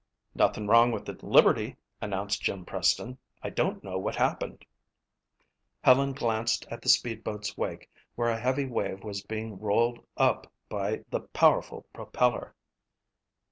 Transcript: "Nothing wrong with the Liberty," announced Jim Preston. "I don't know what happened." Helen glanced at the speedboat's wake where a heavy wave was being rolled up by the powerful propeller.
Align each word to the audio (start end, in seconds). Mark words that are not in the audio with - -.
"Nothing 0.33 0.65
wrong 0.65 0.91
with 0.91 1.05
the 1.05 1.13
Liberty," 1.23 1.75
announced 2.01 2.41
Jim 2.41 2.65
Preston. 2.65 3.19
"I 3.43 3.51
don't 3.51 3.83
know 3.83 3.99
what 3.99 4.15
happened." 4.15 4.65
Helen 5.83 6.13
glanced 6.13 6.65
at 6.71 6.81
the 6.81 6.89
speedboat's 6.89 7.55
wake 7.55 7.87
where 8.15 8.29
a 8.29 8.39
heavy 8.41 8.65
wave 8.65 9.03
was 9.03 9.21
being 9.21 9.59
rolled 9.59 10.03
up 10.17 10.51
by 10.69 11.03
the 11.11 11.19
powerful 11.19 11.85
propeller. 11.93 12.55